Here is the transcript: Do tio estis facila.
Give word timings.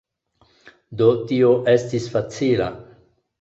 Do 1.01 1.09
tio 1.31 1.51
estis 1.75 2.09
facila. 2.15 2.71